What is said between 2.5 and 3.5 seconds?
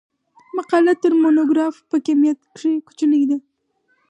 کښي کوچنۍ ده.